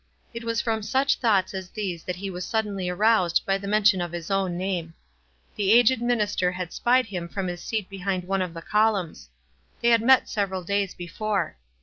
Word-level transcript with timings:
It 0.33 0.43
was 0.43 0.61
from 0.61 0.81
such 0.81 1.19
thoughts 1.19 1.53
as 1.53 1.69
these 1.69 2.03
that 2.05 2.15
he 2.15 2.31
was 2.31 2.43
suddenly 2.43 2.89
aroused 2.89 3.43
by 3.45 3.59
the 3.59 3.67
mention 3.67 4.01
of 4.01 4.13
his 4.13 4.31
own 4.31 4.57
name. 4.57 4.95
The 5.55 5.71
aged 5.73 6.01
minister 6.01 6.53
had 6.53 6.73
spied 6.73 7.05
him 7.05 7.27
from 7.29 7.45
his 7.47 7.61
seat 7.61 7.87
behind 7.87 8.23
one 8.23 8.41
of 8.41 8.55
the 8.55 8.63
columns. 8.63 9.29
They 9.79 9.89
had 9.89 10.01
met 10.01 10.27
several 10.27 10.63
days 10.63 10.95
before. 10.95 11.55